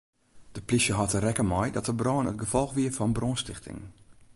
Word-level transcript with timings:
De 0.55 0.61
plysje 0.67 0.93
hâldt 0.95 1.13
der 1.15 1.23
rekken 1.27 1.47
mei 1.53 1.69
dat 1.75 1.87
de 1.87 1.93
brân 1.99 2.29
it 2.31 2.39
gefolch 2.41 2.73
wie 2.75 2.95
fan 2.97 3.15
brânstichting. 3.17 3.81